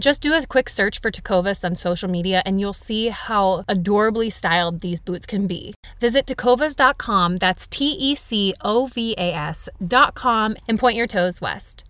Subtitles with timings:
[0.00, 4.30] Just do a quick search for Tecovas on social media and you'll see how adorably
[4.30, 5.74] styled these boots can be.
[6.00, 11.84] Visit tecovas.com, that's T E C O V A S.com, and point your toes west.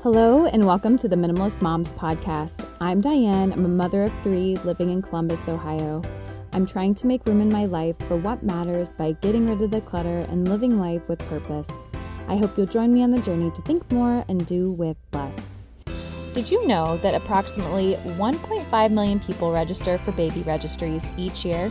[0.00, 2.66] Hello, and welcome to the Minimalist Moms Podcast.
[2.80, 3.52] I'm Diane.
[3.52, 6.00] I'm a mother of three living in Columbus, Ohio.
[6.58, 9.70] I'm trying to make room in my life for what matters by getting rid of
[9.70, 11.70] the clutter and living life with purpose.
[12.26, 15.50] I hope you'll join me on the journey to think more and do with less.
[16.34, 21.70] Did you know that approximately 1.5 million people register for baby registries each year?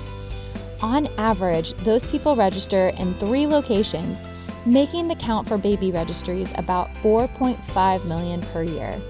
[0.79, 4.25] On average, those people register in three locations,
[4.65, 9.01] making the count for baby registries about 4.5 million per year.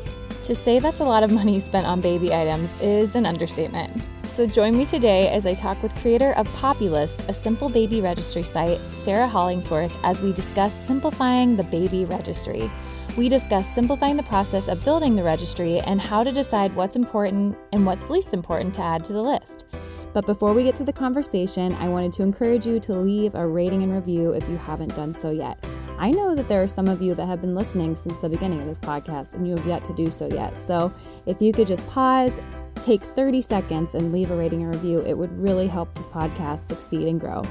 [0.46, 4.02] To say that's a lot of money spent on baby items is an understatement.
[4.38, 8.44] So join me today as I talk with creator of Poppylist, a simple baby registry
[8.44, 12.70] site, Sarah Hollingsworth, as we discuss simplifying the baby registry.
[13.18, 17.58] We discuss simplifying the process of building the registry and how to decide what's important
[17.74, 19.66] and what's least important to add to the list.
[20.14, 23.48] But before we get to the conversation, I wanted to encourage you to leave a
[23.48, 25.58] rating and review if you haven't done so yet.
[26.00, 28.62] I know that there are some of you that have been listening since the beginning
[28.62, 30.54] of this podcast and you have yet to do so yet.
[30.68, 30.94] So
[31.26, 32.40] if you could just pause,
[32.76, 35.00] take 30 seconds and leave a rating and review.
[35.00, 37.42] It would really help this podcast succeed and grow.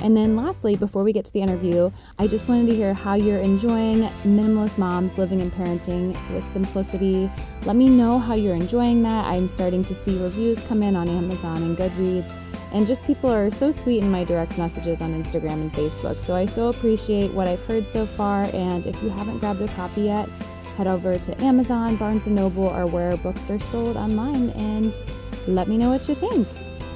[0.00, 3.14] And then, lastly, before we get to the interview, I just wanted to hear how
[3.14, 7.30] you're enjoying minimalist moms living and parenting with simplicity.
[7.64, 9.24] Let me know how you're enjoying that.
[9.24, 12.43] I'm starting to see reviews come in on Amazon and Goodreads.
[12.74, 16.20] And just people are so sweet in my direct messages on Instagram and Facebook.
[16.20, 18.50] So I so appreciate what I've heard so far.
[18.52, 20.28] And if you haven't grabbed a copy yet,
[20.76, 24.98] head over to Amazon, Barnes & Noble, or where books are sold online and
[25.46, 26.48] let me know what you think.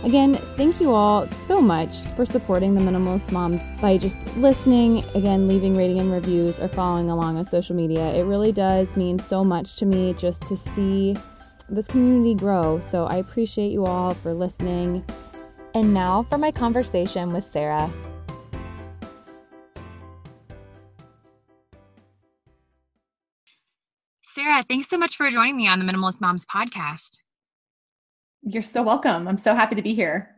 [0.02, 5.46] Again, thank you all so much for supporting the Minimalist Moms by just listening, again,
[5.46, 8.14] leaving rating and reviews, or following along on social media.
[8.14, 11.16] It really does mean so much to me just to see
[11.68, 12.80] this community grow.
[12.80, 15.04] So I appreciate you all for listening.
[15.74, 17.92] And now for my conversation with Sarah.
[24.22, 27.18] Sarah, thanks so much for joining me on the Minimalist Moms podcast.
[28.42, 29.26] You're so welcome.
[29.26, 30.37] I'm so happy to be here.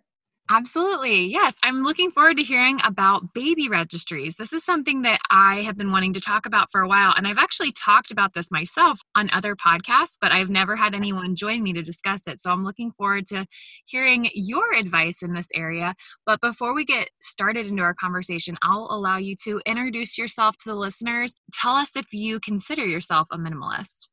[0.52, 1.26] Absolutely.
[1.26, 1.54] Yes.
[1.62, 4.34] I'm looking forward to hearing about baby registries.
[4.34, 7.14] This is something that I have been wanting to talk about for a while.
[7.16, 11.36] And I've actually talked about this myself on other podcasts, but I've never had anyone
[11.36, 12.42] join me to discuss it.
[12.42, 13.47] So I'm looking forward to
[13.86, 15.94] hearing your advice in this area.
[16.26, 20.68] But before we get started into our conversation, I'll allow you to introduce yourself to
[20.68, 21.36] the listeners.
[21.54, 24.08] Tell us if you consider yourself a minimalist.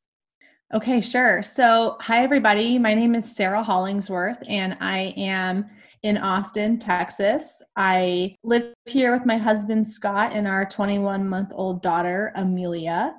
[0.74, 1.42] Okay, sure.
[1.42, 2.78] So, hi, everybody.
[2.78, 5.64] My name is Sarah Hollingsworth, and I am
[6.02, 7.62] in Austin, Texas.
[7.74, 13.14] I live here with my husband, Scott, and our 21 month old daughter, Amelia.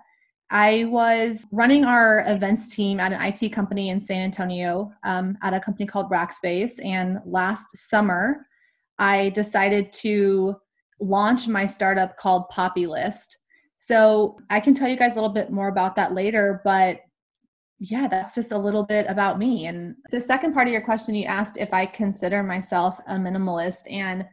[0.51, 5.56] I was running our events team at an IT company in San Antonio um, at
[5.56, 6.80] a company called Rackspace.
[6.86, 8.45] And last summer,
[9.00, 10.56] I decided to
[11.00, 13.40] launch my startup called Poppy List.
[13.80, 17.00] So I can tell you guys a little bit more about that later, but
[17.80, 19.68] yeah, that's just a little bit about me.
[19.68, 23.90] And the second part of your question, you asked if I consider myself a minimalist.
[23.90, 24.26] And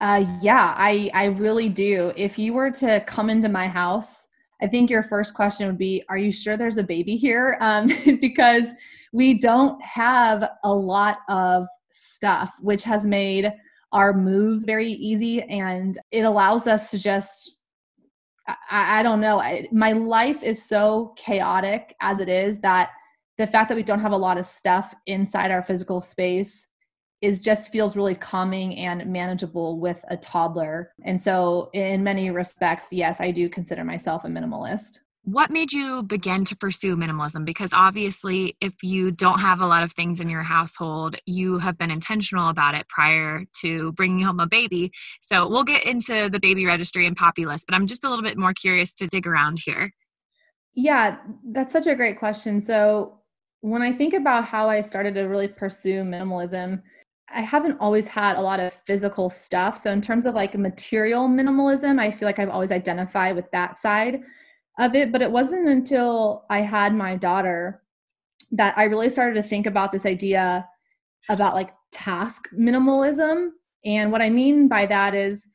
[0.00, 2.12] uh, yeah, I, I really do.
[2.16, 4.26] If you were to come into my house,
[4.62, 7.58] I think your first question would be Are you sure there's a baby here?
[7.60, 8.68] Um, because
[9.12, 13.52] we don't have a lot of stuff, which has made
[13.92, 17.56] our moves very easy and it allows us to just
[18.46, 19.38] I, I don't know.
[19.38, 22.90] I, my life is so chaotic as it is that
[23.38, 26.68] the fact that we don't have a lot of stuff inside our physical space
[27.20, 30.92] is just feels really calming and manageable with a toddler.
[31.04, 35.00] And so in many respects, yes, I do consider myself a minimalist.
[35.26, 37.46] What made you begin to pursue minimalism?
[37.46, 41.78] Because obviously, if you don't have a lot of things in your household, you have
[41.78, 44.92] been intentional about it prior to bringing home a baby.
[45.20, 48.22] So we'll get into the baby registry and poppy list, but I'm just a little
[48.22, 49.90] bit more curious to dig around here.
[50.74, 51.16] Yeah,
[51.52, 52.60] that's such a great question.
[52.60, 53.20] So
[53.62, 56.82] when I think about how I started to really pursue minimalism,
[57.34, 59.78] I haven't always had a lot of physical stuff.
[59.78, 63.78] So in terms of like material minimalism, I feel like I've always identified with that
[63.78, 64.20] side
[64.78, 65.12] of it.
[65.12, 67.82] But it wasn't until I had my daughter
[68.52, 70.68] that I really started to think about this idea
[71.28, 73.50] about like task minimalism.
[73.84, 75.46] And what I mean by that is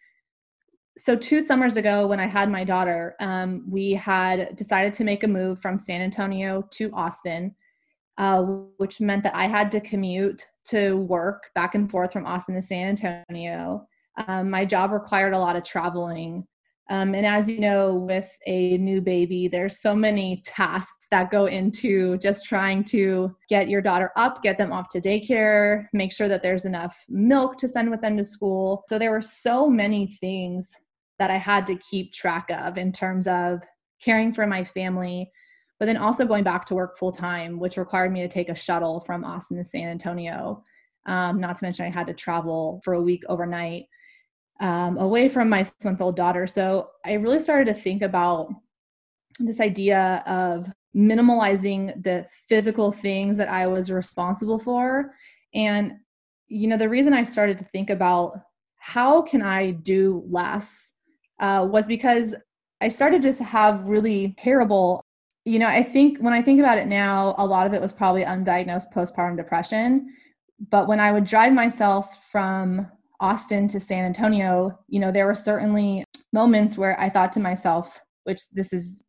[1.00, 5.24] so two summers ago when i had my daughter um, we had decided to make
[5.24, 7.56] a move from san antonio to austin
[8.18, 8.42] uh,
[8.78, 12.62] which meant that i had to commute to work back and forth from austin to
[12.62, 13.88] san antonio
[14.28, 16.46] um, my job required a lot of traveling
[16.90, 21.46] um, and as you know, with a new baby, there's so many tasks that go
[21.46, 26.28] into just trying to get your daughter up, get them off to daycare, make sure
[26.28, 28.84] that there's enough milk to send with them to school.
[28.90, 30.74] So there were so many things
[31.20, 33.60] that I had to keep track of in terms of
[34.02, 35.32] caring for my family,
[35.80, 38.56] but then also going back to work full time, which required me to take a
[38.56, 40.64] shuttle from Austin to San Antonio.
[41.06, 43.86] Um, not to mention, I had to travel for a week overnight
[44.60, 46.48] um, away from my six month old daughter.
[46.48, 48.54] So I really started to think about
[49.40, 55.14] this idea of minimalizing the physical things that I was responsible for.
[55.54, 55.94] And,
[56.48, 58.40] you know, the reason I started to think about
[58.78, 60.92] how can I do less
[61.40, 62.36] uh, was because
[62.82, 65.04] I started to have really terrible,
[65.46, 67.92] you know, I think when I think about it now, a lot of it was
[67.92, 70.14] probably undiagnosed postpartum depression.
[70.72, 72.88] But when I would drive myself from
[73.20, 78.00] Austin to San Antonio, you know, there were certainly moments where I thought to myself,
[78.24, 79.04] which this is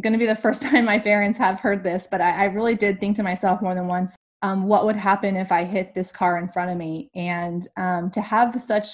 [0.00, 2.74] going to be the first time my parents have heard this, but I, I really
[2.74, 6.12] did think to myself more than once, um, what would happen if I hit this
[6.12, 7.10] car in front of me?
[7.14, 8.88] And um, to have such,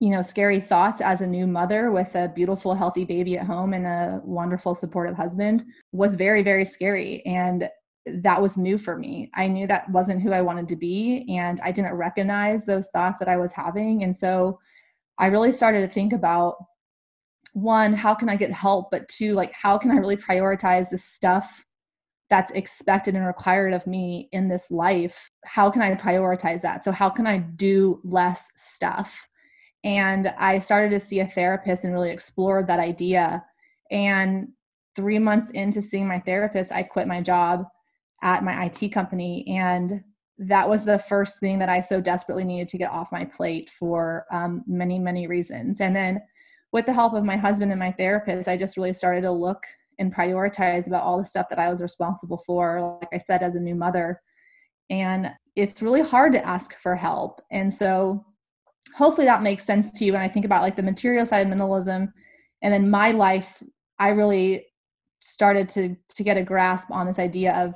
[0.00, 3.74] you know, scary thoughts as a new mother with a beautiful, healthy baby at home
[3.74, 7.24] and a wonderful, supportive husband was very, very scary.
[7.26, 7.68] And
[8.06, 9.30] that was new for me.
[9.34, 13.18] I knew that wasn't who I wanted to be, and I didn't recognize those thoughts
[13.18, 14.02] that I was having.
[14.02, 14.58] And so
[15.18, 16.56] I really started to think about
[17.52, 18.90] one, how can I get help?
[18.90, 21.64] But two, like, how can I really prioritize the stuff
[22.30, 25.30] that's expected and required of me in this life?
[25.44, 26.82] How can I prioritize that?
[26.82, 29.28] So, how can I do less stuff?
[29.84, 33.44] And I started to see a therapist and really explored that idea.
[33.90, 34.48] And
[34.96, 37.66] three months into seeing my therapist, I quit my job
[38.22, 39.44] at my IT company.
[39.48, 40.02] And
[40.38, 43.70] that was the first thing that I so desperately needed to get off my plate
[43.70, 45.80] for um, many, many reasons.
[45.80, 46.20] And then
[46.72, 49.62] with the help of my husband and my therapist, I just really started to look
[49.98, 53.56] and prioritize about all the stuff that I was responsible for, like I said, as
[53.56, 54.20] a new mother.
[54.90, 57.40] And it's really hard to ask for help.
[57.50, 58.24] And so
[58.96, 61.52] hopefully that makes sense to you when I think about like the material side of
[61.52, 62.10] minimalism.
[62.62, 63.62] And then my life,
[63.98, 64.66] I really
[65.20, 67.74] started to to get a grasp on this idea of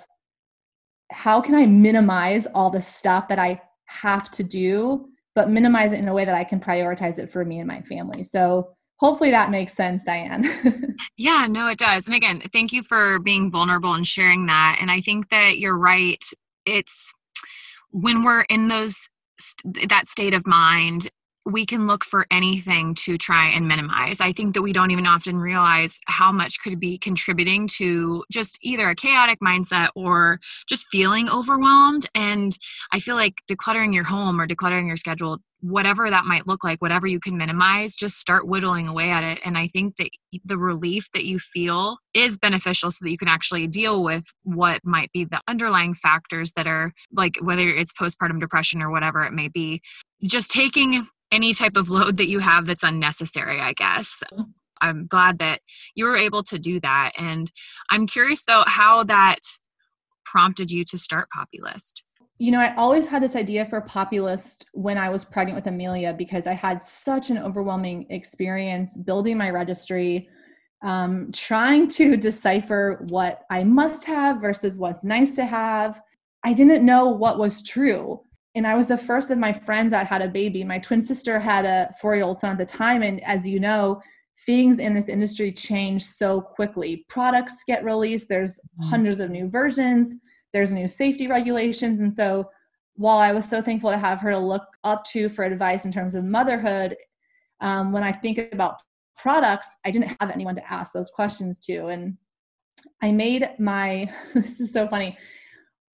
[1.11, 5.99] how can I minimize all the stuff that I have to do, but minimize it
[5.99, 8.25] in a way that I can prioritize it for me and my family.
[8.25, 10.97] So hopefully that makes sense, Diane.
[11.17, 12.07] yeah, no, it does.
[12.07, 14.79] And again, thank you for being vulnerable and sharing that.
[14.81, 16.25] And I think that you're right.
[16.65, 17.13] It's
[17.91, 19.09] when we're in those
[19.89, 21.11] that state of mind
[21.47, 24.21] we can look for anything to try and minimize.
[24.21, 28.59] I think that we don't even often realize how much could be contributing to just
[28.63, 32.07] either a chaotic mindset or just feeling overwhelmed.
[32.15, 32.57] And
[32.93, 36.83] I feel like decluttering your home or decluttering your schedule whatever that might look like,
[36.83, 39.41] whatever you can minimize, just start whittling away at it.
[39.45, 40.11] And I think that
[40.45, 44.81] the relief that you feel is beneficial so that you can actually deal with what
[44.85, 49.33] might be the underlying factors that are like whether it's postpartum depression or whatever it
[49.33, 49.81] may be.
[50.23, 54.23] Just taking any type of load that you have that's unnecessary, I guess.
[54.81, 55.61] I'm glad that
[55.95, 57.13] you were able to do that.
[57.17, 57.51] And
[57.91, 59.41] I'm curious though how that
[60.25, 62.03] prompted you to start Poppylist.
[62.39, 66.13] you know, I always had this idea for Poppylist when I was pregnant with Amelia
[66.13, 70.29] because I had such an overwhelming experience building my registry,
[70.83, 76.03] um, trying to decipher what I must have versus what's nice to have.
[76.45, 78.21] I didn't know what was true.
[78.57, 80.65] And I was the first of my friends that had a baby.
[80.65, 83.03] My twin sister had a four year old son at the time.
[83.03, 84.03] And as you know,
[84.45, 87.05] things in this industry change so quickly.
[87.09, 88.89] Products get released, there's mm-hmm.
[88.89, 90.15] hundreds of new versions
[90.57, 92.01] there's new safety regulations.
[92.01, 92.51] And so
[92.95, 95.93] while I was so thankful to have her to look up to for advice in
[95.93, 96.97] terms of motherhood,
[97.61, 98.77] um, when I think about
[99.19, 101.89] products, I didn't have anyone to ask those questions to.
[101.89, 102.17] And
[103.03, 105.19] I made my, this is so funny,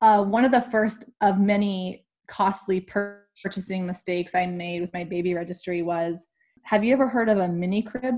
[0.01, 5.35] uh, one of the first of many costly purchasing mistakes I made with my baby
[5.35, 6.27] registry was
[6.65, 8.17] have you ever heard of a mini crib?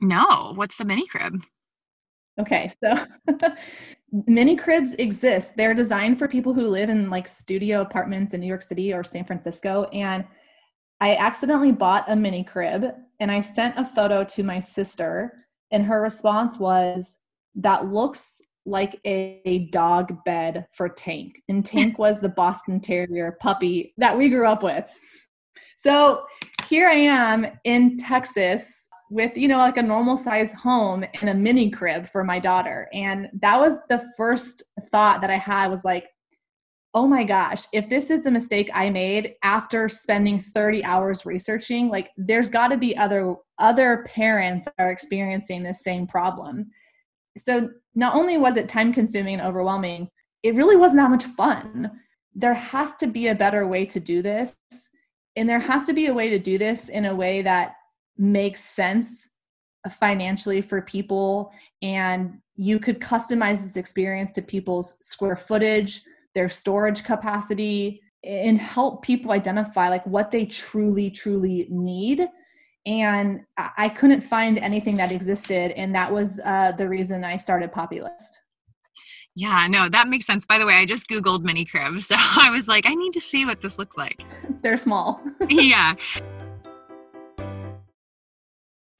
[0.00, 0.52] No.
[0.56, 1.40] What's the mini crib?
[2.40, 3.04] Okay, so
[4.26, 5.52] mini cribs exist.
[5.56, 9.04] They're designed for people who live in like studio apartments in New York City or
[9.04, 9.84] San Francisco.
[9.92, 10.24] And
[11.00, 12.84] I accidentally bought a mini crib
[13.20, 17.18] and I sent a photo to my sister, and her response was,
[17.54, 21.42] That looks like a, a dog bed for Tank.
[21.48, 24.84] And Tank was the Boston Terrier puppy that we grew up with.
[25.76, 26.24] So
[26.66, 31.34] here I am in Texas with you know like a normal size home and a
[31.34, 34.62] mini crib for my daughter and that was the first
[34.92, 36.06] thought that i had was like
[36.94, 41.88] oh my gosh if this is the mistake i made after spending 30 hours researching
[41.88, 46.70] like there's got to be other other parents that are experiencing this same problem
[47.44, 50.08] so not only was it time consuming and overwhelming
[50.42, 51.90] it really wasn't that much fun.
[52.34, 54.56] There has to be a better way to do this
[55.36, 57.74] and there has to be a way to do this in a way that
[58.16, 59.28] makes sense
[59.98, 66.02] financially for people and you could customize this experience to people's square footage
[66.34, 72.28] their storage capacity and help people identify like what they truly truly need
[72.86, 77.70] and i couldn't find anything that existed and that was uh, the reason i started
[77.70, 78.38] poppylist
[79.34, 80.46] yeah no that makes sense.
[80.46, 83.20] By the way i just googled mini cribs so i was like i need to
[83.20, 84.22] see what this looks like.
[84.62, 85.22] They're small.
[85.48, 85.94] Yeah.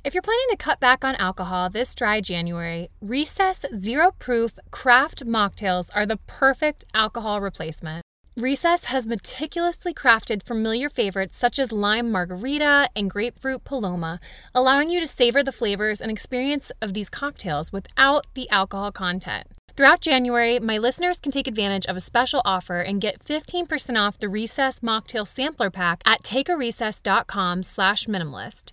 [0.03, 5.27] If you're planning to cut back on alcohol this dry January, Recess Zero Proof Craft
[5.27, 8.03] Mocktails are the perfect alcohol replacement.
[8.37, 14.21] Recess has meticulously crafted familiar favorites such as lime margarita and grapefruit paloma,
[14.55, 19.49] allowing you to savor the flavors and experience of these cocktails without the alcohol content.
[19.77, 24.19] Throughout January, my listeners can take advantage of a special offer and get 15% off
[24.19, 28.73] the Recess Mocktail Sampler Pack at takearecess.com slash minimalist.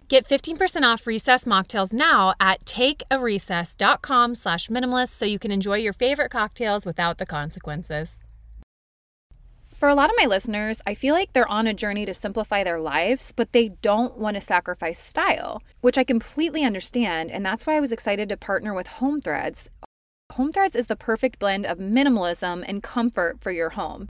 [0.11, 5.93] Get 15% off Recess mocktails now at takearecess.com slash minimalist so you can enjoy your
[5.93, 8.21] favorite cocktails without the consequences.
[9.73, 12.61] For a lot of my listeners, I feel like they're on a journey to simplify
[12.61, 17.65] their lives, but they don't want to sacrifice style, which I completely understand, and that's
[17.65, 19.69] why I was excited to partner with Home Threads.
[20.33, 24.09] Home Threads is the perfect blend of minimalism and comfort for your home.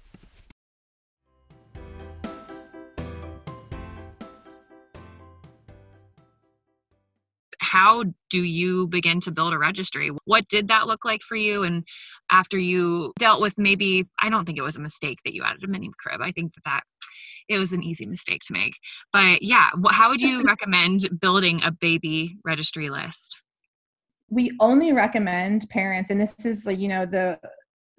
[7.61, 10.09] How do you begin to build a registry?
[10.25, 11.63] What did that look like for you?
[11.63, 11.83] And
[12.31, 15.63] after you dealt with maybe, I don't think it was a mistake that you added
[15.63, 16.21] a mini crib.
[16.21, 16.81] I think that that
[17.47, 18.77] it was an easy mistake to make.
[19.13, 23.37] But yeah, how would you recommend building a baby registry list?
[24.29, 27.39] We only recommend parents, and this is like, you know, the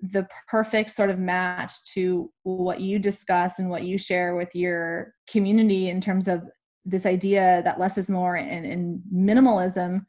[0.00, 5.14] the perfect sort of match to what you discuss and what you share with your
[5.30, 6.42] community in terms of
[6.84, 10.04] this idea that less is more and, and minimalism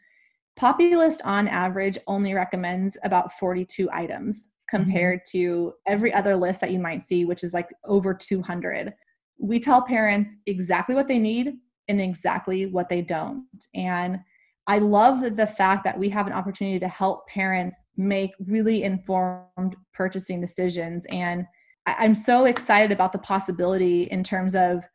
[0.60, 5.38] Poppylist on average only recommends about 42 items compared mm-hmm.
[5.39, 8.94] to every other list that you might see which is like over 200
[9.39, 13.46] we tell parents exactly what they need and exactly what they don't.
[13.75, 14.20] And
[14.68, 19.75] I love the fact that we have an opportunity to help parents make really informed
[19.94, 21.06] purchasing decisions.
[21.08, 21.46] And
[21.86, 24.86] I'm so excited about the possibility in terms of,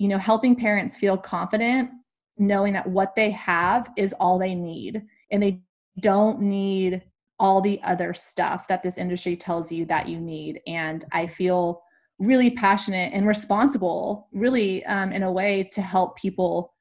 [0.00, 1.90] you know, helping parents feel confident
[2.38, 5.60] knowing that what they have is all they need and they
[6.00, 7.02] don't need
[7.38, 10.60] all the other stuff that this industry tells you that you need.
[10.66, 11.82] And I feel
[12.18, 16.72] really passionate and responsible, really, um, in a way to help people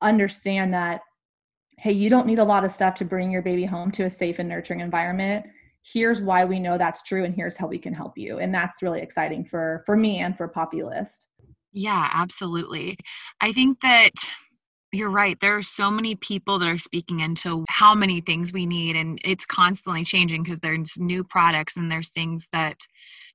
[0.00, 1.02] understand that,
[1.76, 4.10] hey, you don't need a lot of stuff to bring your baby home to a
[4.10, 5.44] safe and nurturing environment.
[5.82, 8.38] Here's why we know that's true, and here's how we can help you.
[8.38, 11.26] And that's really exciting for for me and for Poppylist.
[11.74, 12.98] Yeah, absolutely.
[13.42, 14.12] I think that
[14.92, 15.38] you're right.
[15.40, 19.18] There are so many people that are speaking into how many things we need, and
[19.24, 22.78] it's constantly changing because there's new products and there's things that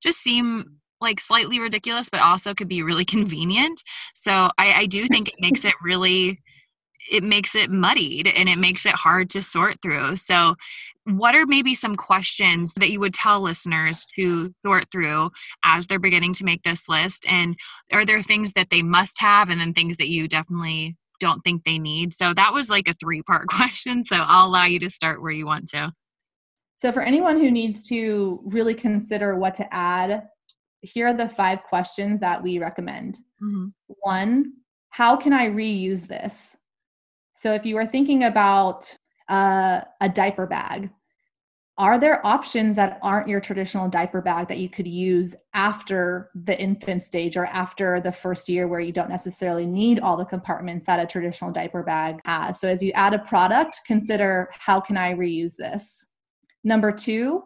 [0.01, 3.83] just seem like slightly ridiculous, but also could be really convenient.
[4.15, 6.39] So I, I do think it makes it really
[7.11, 10.17] it makes it muddied and it makes it hard to sort through.
[10.17, 10.55] So,
[11.17, 15.31] what are maybe some questions that you would tell listeners to sort through
[15.63, 17.25] as they're beginning to make this list?
[17.27, 17.55] And
[17.91, 21.63] are there things that they must have and then things that you definitely don't think
[21.63, 22.13] they need?
[22.13, 24.03] So, that was like a three part question.
[24.03, 25.91] So, I'll allow you to start where you want to.
[26.77, 30.27] So, for anyone who needs to really consider what to add
[30.81, 33.19] here are the five questions that we recommend.
[33.41, 33.67] Mm-hmm.
[34.01, 34.53] One,
[34.89, 36.57] how can I reuse this?
[37.33, 38.93] So if you are thinking about
[39.29, 40.89] uh, a diaper bag,
[41.79, 46.59] are there options that aren't your traditional diaper bag that you could use after the
[46.59, 50.85] infant stage or after the first year where you don't necessarily need all the compartments
[50.85, 52.59] that a traditional diaper bag has?
[52.59, 56.05] So as you add a product, consider how can I reuse this?
[56.65, 57.43] Number two,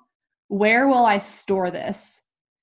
[0.47, 2.19] where will I store this?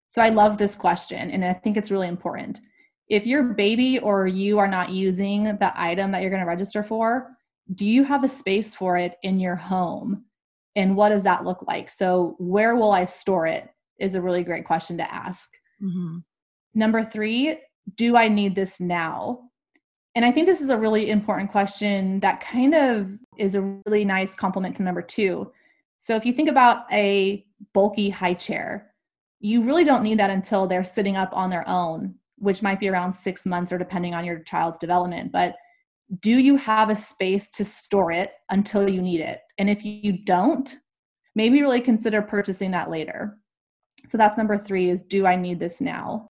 [0.09, 2.61] So I love this question, and I think it's really important.
[3.09, 6.83] If your baby or you are not using the item that you're going to register
[6.83, 7.30] for,
[7.76, 10.24] do you have a space for it in your home?
[10.76, 11.90] And what does that look like?
[11.90, 13.68] So, where will I store it
[14.00, 15.52] is a really great question to ask.
[15.80, 16.18] Mm-hmm.
[16.74, 17.59] Number three,
[17.96, 19.42] do I need this now?
[20.14, 24.04] And I think this is a really important question that kind of is a really
[24.04, 25.52] nice complement to number two.
[25.98, 28.92] So, if you think about a bulky high chair,
[29.40, 32.88] you really don't need that until they're sitting up on their own, which might be
[32.88, 35.30] around six months or depending on your child's development.
[35.33, 35.56] But
[36.20, 39.40] do you have a space to store it until you need it?
[39.61, 40.75] And if you don't,
[41.35, 43.37] maybe really consider purchasing that later.
[44.07, 46.29] So that's number three is do I need this now?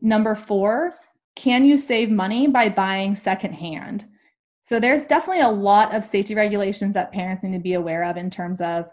[0.00, 0.96] Number four,
[1.36, 4.04] can you save money by buying secondhand?
[4.64, 8.16] So there's definitely a lot of safety regulations that parents need to be aware of
[8.16, 8.86] in terms of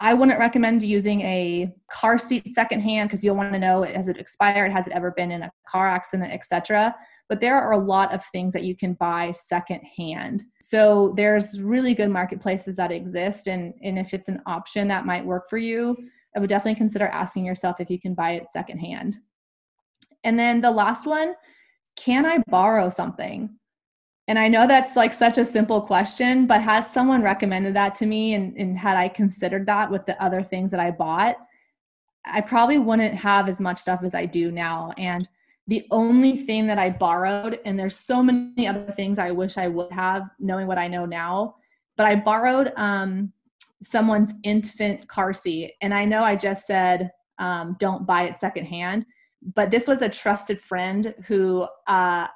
[0.00, 4.16] I wouldn't recommend using a car seat secondhand because you'll want to know has it
[4.16, 6.96] expired, has it ever been in a car accident, etc.
[7.30, 10.42] But there are a lot of things that you can buy secondhand.
[10.60, 15.24] So there's really good marketplaces that exist, and and if it's an option that might
[15.24, 15.96] work for you,
[16.36, 19.16] I would definitely consider asking yourself if you can buy it secondhand.
[20.24, 21.34] And then the last one,
[21.96, 23.48] can I borrow something?
[24.26, 28.06] And I know that's like such a simple question, but had someone recommended that to
[28.06, 31.36] me and, and had I considered that with the other things that I bought,
[32.24, 34.92] I probably wouldn't have as much stuff as I do now.
[34.98, 35.28] And
[35.70, 39.68] the only thing that I borrowed, and there's so many other things I wish I
[39.68, 41.54] would have, knowing what I know now,
[41.96, 43.32] but I borrowed um,
[43.80, 45.74] someone's infant car seat.
[45.80, 49.06] And I know I just said, um, don't buy it secondhand,
[49.54, 52.26] but this was a trusted friend who uh,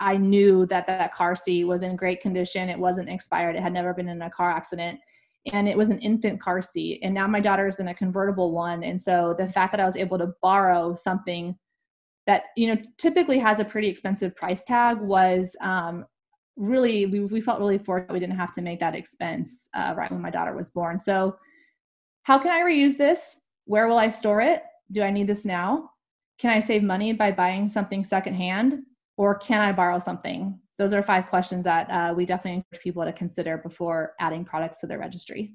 [0.00, 2.70] I knew that that car seat was in great condition.
[2.70, 3.56] It wasn't expired.
[3.56, 4.98] It had never been in a car accident.
[5.52, 7.00] And it was an infant car seat.
[7.02, 8.84] And now my daughter's in a convertible one.
[8.84, 11.58] And so the fact that I was able to borrow something
[12.30, 16.04] that, you know, typically has a pretty expensive price tag was um,
[16.56, 20.10] really, we, we felt really fortunate we didn't have to make that expense uh, right
[20.10, 20.98] when my daughter was born.
[20.98, 21.36] So,
[22.22, 23.40] how can I reuse this?
[23.64, 24.62] Where will I store it?
[24.92, 25.90] Do I need this now?
[26.38, 28.82] Can I save money by buying something secondhand?
[29.16, 30.58] or can I borrow something?
[30.80, 34.80] those are five questions that uh, we definitely encourage people to consider before adding products
[34.80, 35.52] to their registry.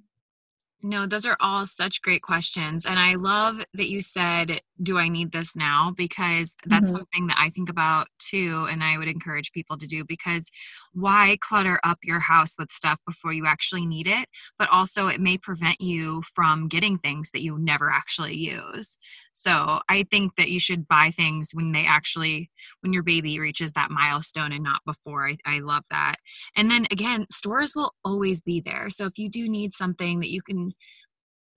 [0.88, 2.86] No, those are all such great questions.
[2.86, 5.92] And I love that you said, Do I need this now?
[5.98, 6.98] Because that's mm-hmm.
[6.98, 8.68] something that I think about too.
[8.70, 10.46] And I would encourage people to do because
[10.94, 14.30] why clutter up your house with stuff before you actually need it?
[14.60, 18.96] But also, it may prevent you from getting things that you never actually use.
[19.34, 23.74] So I think that you should buy things when they actually, when your baby reaches
[23.74, 25.28] that milestone and not before.
[25.28, 26.16] I, I love that.
[26.56, 28.90] And then again, stores will always be there.
[28.90, 30.72] So if you do need something that you can,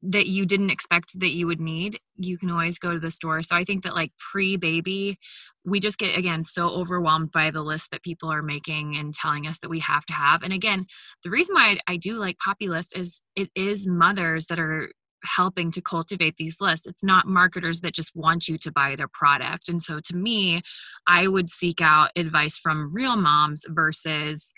[0.03, 3.43] that you didn't expect that you would need, you can always go to the store.
[3.43, 5.19] So I think that like pre baby,
[5.65, 9.47] we just get again so overwhelmed by the list that people are making and telling
[9.47, 10.43] us that we have to have.
[10.43, 10.87] And again,
[11.25, 14.93] the reason why I, do like Poppy List is it is mothers that are
[15.25, 16.87] helping to cultivate these lists.
[16.87, 19.69] It's not marketers that just want you to buy their product.
[19.69, 20.63] And so to me,
[21.09, 24.53] I would seek out advice from real moms versus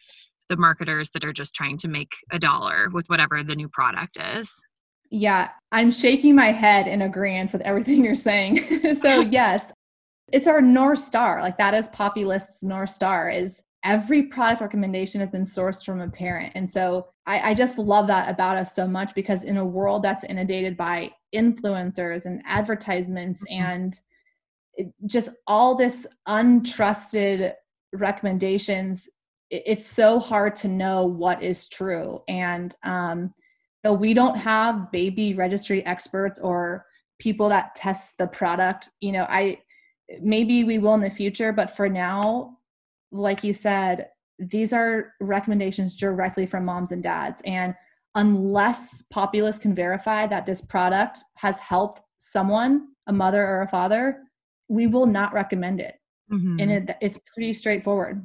[0.51, 4.19] the marketers that are just trying to make a dollar with whatever the new product
[4.21, 4.55] is.
[5.11, 8.97] Yeah, I'm shaking my head in agreement with everything you're saying.
[9.01, 9.73] so, yes,
[10.33, 11.41] it's our North Star.
[11.41, 16.01] Like that is Poppy List's North Star is every product recommendation has been sourced from
[16.01, 16.53] a parent.
[16.55, 20.03] And so I, I, just love that about us so much because in a world
[20.03, 23.63] that's inundated by influencers and advertisements mm-hmm.
[23.63, 24.01] and
[25.07, 27.55] just all this untrusted
[27.95, 29.09] recommendations,
[29.51, 32.23] it's so hard to know what is true.
[32.29, 33.35] And um,
[33.83, 36.87] you know, we don't have baby registry experts or
[37.19, 38.91] people that test the product.
[39.01, 39.59] You know, I
[40.21, 42.57] maybe we will in the future, but for now,
[43.13, 44.09] like you said,
[44.39, 47.43] these are recommendations directly from moms and dads.
[47.45, 47.75] And
[48.15, 53.69] unless Poppy List can verify that this product has helped someone, a mother or a
[53.69, 54.23] father,
[54.69, 55.97] we will not recommend it.
[56.33, 56.57] Mm-hmm.
[56.61, 58.25] And it, it's pretty straightforward.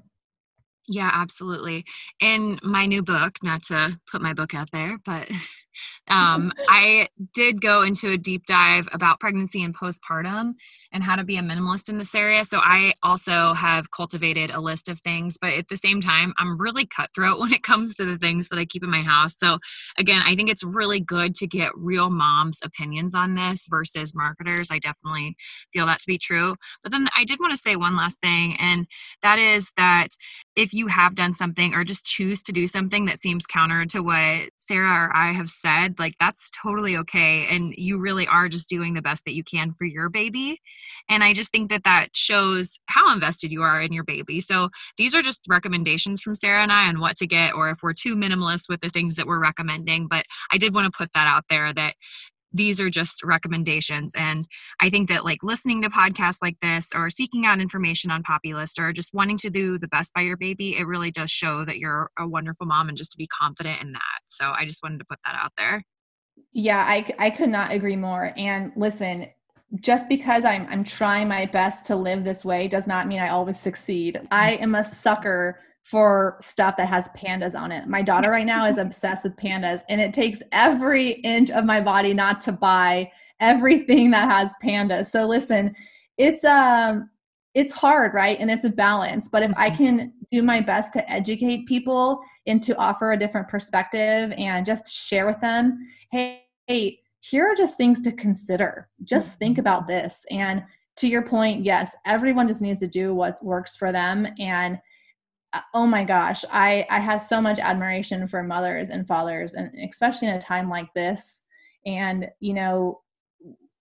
[0.87, 1.85] Yeah, absolutely.
[2.19, 5.29] In my new book, not to put my book out there, but
[6.07, 10.53] um, I did go into a deep dive about pregnancy and postpartum
[10.91, 12.45] and how to be a minimalist in this area.
[12.45, 16.57] So I also have cultivated a list of things, but at the same time, I'm
[16.57, 19.37] really cutthroat when it comes to the things that I keep in my house.
[19.37, 19.59] So
[19.97, 24.71] again, I think it's really good to get real moms' opinions on this versus marketers.
[24.71, 25.35] I definitely
[25.73, 26.55] feel that to be true.
[26.81, 28.87] But then I did want to say one last thing, and
[29.21, 30.09] that is that
[30.55, 34.01] if you have done something or just choose to do something that seems counter to
[34.01, 37.47] what Sarah or I have said, like that's totally okay.
[37.49, 40.61] And you really are just doing the best that you can for your baby.
[41.09, 44.39] And I just think that that shows how invested you are in your baby.
[44.41, 47.79] So these are just recommendations from Sarah and I on what to get, or if
[47.81, 50.07] we're too minimalist with the things that we're recommending.
[50.07, 51.95] But I did want to put that out there that
[52.53, 54.47] these are just recommendations and
[54.79, 58.53] i think that like listening to podcasts like this or seeking out information on poppy
[58.53, 61.65] list or just wanting to do the best by your baby it really does show
[61.65, 64.81] that you're a wonderful mom and just to be confident in that so i just
[64.83, 65.83] wanted to put that out there
[66.53, 69.27] yeah i, I could not agree more and listen
[69.81, 73.29] just because I'm I'm trying my best to live this way does not mean I
[73.29, 74.19] always succeed.
[74.31, 77.87] I am a sucker for stuff that has pandas on it.
[77.87, 81.81] My daughter right now is obsessed with pandas, and it takes every inch of my
[81.81, 85.07] body not to buy everything that has pandas.
[85.07, 85.75] So listen,
[86.17, 87.09] it's um
[87.55, 88.37] it's hard, right?
[88.39, 89.29] And it's a balance.
[89.29, 89.77] But if I mm-hmm.
[89.77, 94.93] can do my best to educate people and to offer a different perspective and just
[94.93, 95.79] share with them,
[96.11, 98.89] hey, hey, here are just things to consider.
[99.03, 99.61] Just think mm-hmm.
[99.61, 100.25] about this.
[100.29, 100.63] And
[100.97, 104.27] to your point, yes, everyone just needs to do what works for them.
[104.37, 104.79] And
[105.53, 109.71] uh, oh my gosh i i have so much admiration for mothers and fathers and
[109.89, 111.43] especially in a time like this
[111.85, 112.99] and you know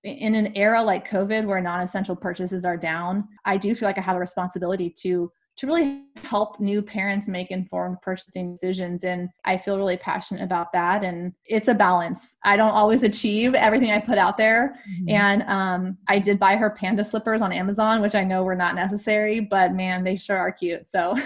[0.05, 4.03] in an era like covid where non-essential purchases are down i do feel like i
[4.03, 9.05] have a responsibility to to really help new parents make informed purchasing decisions.
[9.05, 11.05] And I feel really passionate about that.
[11.05, 12.37] And it's a balance.
[12.45, 14.81] I don't always achieve everything I put out there.
[14.91, 15.09] Mm-hmm.
[15.11, 18.75] And um, I did buy her panda slippers on Amazon, which I know were not
[18.75, 20.89] necessary, but man, they sure are cute.
[20.89, 21.15] So.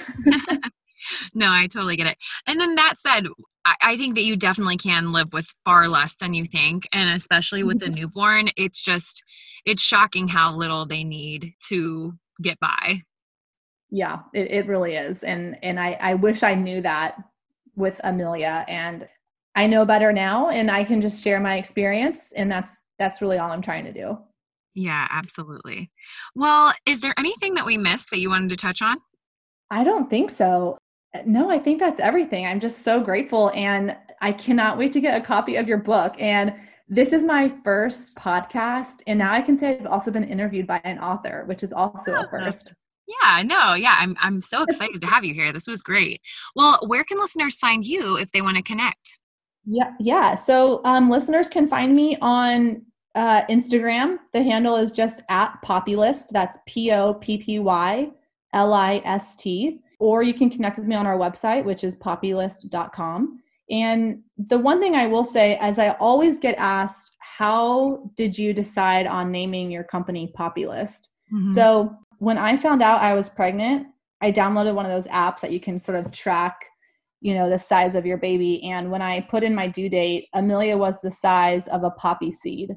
[1.34, 2.18] no, I totally get it.
[2.46, 3.26] And then that said,
[3.82, 6.88] I think that you definitely can live with far less than you think.
[6.90, 7.96] And especially with the mm-hmm.
[7.96, 9.22] newborn, it's just,
[9.66, 13.02] it's shocking how little they need to get by
[13.90, 17.16] yeah it, it really is and and i i wish i knew that
[17.74, 19.08] with amelia and
[19.54, 23.38] i know better now and i can just share my experience and that's that's really
[23.38, 24.18] all i'm trying to do
[24.74, 25.90] yeah absolutely
[26.34, 28.98] well is there anything that we missed that you wanted to touch on
[29.70, 30.76] i don't think so
[31.25, 35.21] no i think that's everything i'm just so grateful and i cannot wait to get
[35.21, 36.55] a copy of your book and
[36.88, 40.81] this is my first podcast and now i can say i've also been interviewed by
[40.85, 42.75] an author which is also a first
[43.23, 45.51] Yeah, no, yeah, I'm I'm so excited to have you here.
[45.51, 46.21] This was great.
[46.55, 49.18] Well, where can listeners find you if they want to connect?
[49.64, 50.35] Yeah, yeah.
[50.35, 52.83] So um, listeners can find me on
[53.14, 54.18] uh, Instagram.
[54.33, 56.29] The handle is just at Poppylist.
[56.31, 58.11] That's P O P P Y
[58.53, 59.81] L I S T.
[59.98, 63.40] Or you can connect with me on our website, which is poppylist.com.
[63.70, 68.52] And the one thing I will say, as I always get asked, how did you
[68.52, 71.08] decide on naming your company Poppylist?
[71.32, 71.52] Mm-hmm.
[71.52, 73.88] So when I found out I was pregnant,
[74.20, 76.58] I downloaded one of those apps that you can sort of track,
[77.20, 78.64] you know, the size of your baby.
[78.64, 82.32] And when I put in my due date, Amelia was the size of a poppy
[82.32, 82.74] seed.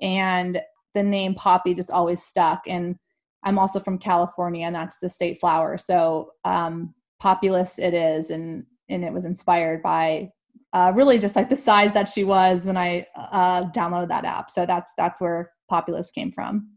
[0.00, 0.60] And
[0.94, 2.62] the name Poppy just always stuck.
[2.66, 2.96] And
[3.44, 5.78] I'm also from California, and that's the state flower.
[5.78, 10.30] So um, Poppylist it is, and and it was inspired by
[10.72, 14.50] uh, really just like the size that she was when I uh, downloaded that app.
[14.50, 16.70] So that's that's where Poppylist came from.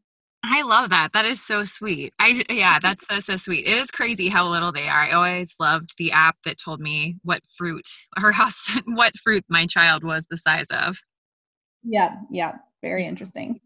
[0.43, 1.12] I love that.
[1.13, 2.13] That is so sweet.
[2.19, 3.65] I yeah, that's so, so sweet.
[3.65, 5.03] It is crazy how little they are.
[5.03, 9.65] I always loved the app that told me what fruit her house what fruit my
[9.65, 10.97] child was the size of.
[11.84, 13.60] Yeah, yeah, very interesting.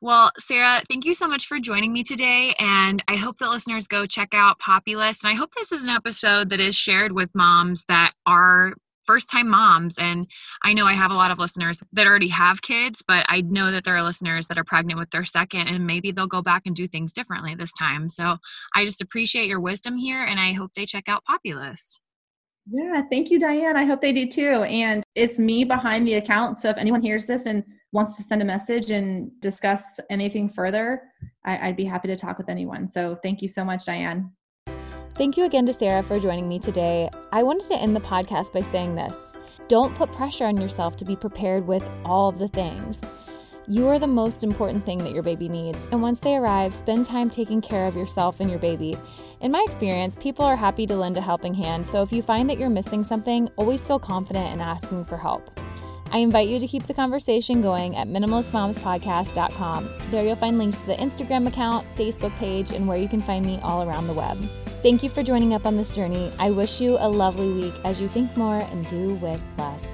[0.00, 2.54] Well, Sarah, thank you so much for joining me today.
[2.58, 5.24] And I hope that listeners go check out Poppylist.
[5.24, 8.74] And I hope this is an episode that is shared with moms that are
[9.06, 9.98] first time moms.
[9.98, 10.26] And
[10.62, 13.72] I know I have a lot of listeners that already have kids, but I know
[13.72, 16.62] that there are listeners that are pregnant with their second, and maybe they'll go back
[16.64, 18.08] and do things differently this time.
[18.08, 18.36] So
[18.74, 21.98] I just appreciate your wisdom here, and I hope they check out Poppylist.
[22.70, 23.76] Yeah, thank you, Diane.
[23.76, 24.62] I hope they do too.
[24.62, 26.58] And it's me behind the account.
[26.58, 31.02] So if anyone hears this and wants to send a message and discuss anything further,
[31.44, 32.88] I, would be happy to talk with anyone.
[32.88, 34.30] So thank you so much, Diane.
[35.14, 37.10] Thank you again to Sarah for joining me today.
[37.32, 39.14] I wanted to end the podcast by saying this
[39.68, 43.00] don't put pressure on yourself to be prepared with all of the things.
[43.68, 47.06] You are the most important thing that your baby needs, and once they arrive, spend
[47.06, 48.96] time taking care of yourself and your baby.
[49.40, 52.50] In my experience, people are happy to lend a helping hand, so if you find
[52.50, 55.50] that you're missing something, always feel confident in asking for help.
[56.12, 59.90] I invite you to keep the conversation going at minimalistmomspodcast.com.
[60.10, 63.46] There you'll find links to the Instagram account, Facebook page, and where you can find
[63.46, 64.36] me all around the web.
[64.82, 66.32] Thank you for joining up on this journey.
[66.38, 69.84] I wish you a lovely week as you think more and do with less.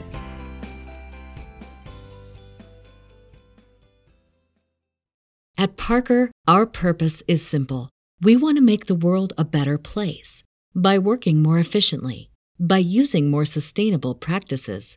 [5.58, 7.90] At Parker, our purpose is simple.
[8.20, 10.42] We want to make the world a better place
[10.74, 14.96] by working more efficiently, by using more sustainable practices